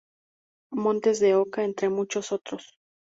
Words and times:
Montes 0.83 1.19
de 1.19 1.35
Oca, 1.35 1.63
entre 1.63 1.89
muchos 1.89 2.31
otros. 2.31 2.75